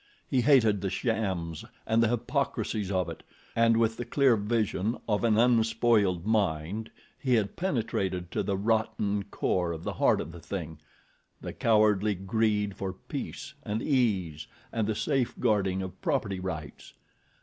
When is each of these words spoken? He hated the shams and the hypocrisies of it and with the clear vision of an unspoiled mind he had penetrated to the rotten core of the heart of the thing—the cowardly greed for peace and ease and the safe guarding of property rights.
He 0.27 0.41
hated 0.41 0.81
the 0.81 0.89
shams 0.89 1.63
and 1.85 2.01
the 2.01 2.07
hypocrisies 2.07 2.89
of 2.91 3.07
it 3.07 3.21
and 3.55 3.77
with 3.77 3.97
the 3.97 4.03
clear 4.03 4.35
vision 4.35 4.97
of 5.07 5.23
an 5.23 5.37
unspoiled 5.37 6.25
mind 6.25 6.89
he 7.19 7.35
had 7.35 7.55
penetrated 7.55 8.31
to 8.31 8.41
the 8.41 8.57
rotten 8.57 9.25
core 9.25 9.71
of 9.71 9.83
the 9.83 9.93
heart 9.93 10.19
of 10.19 10.31
the 10.31 10.39
thing—the 10.41 11.53
cowardly 11.53 12.15
greed 12.15 12.75
for 12.75 12.93
peace 12.93 13.53
and 13.63 13.83
ease 13.83 14.47
and 14.73 14.87
the 14.87 14.95
safe 14.95 15.39
guarding 15.39 15.83
of 15.83 16.01
property 16.01 16.39
rights. 16.39 16.93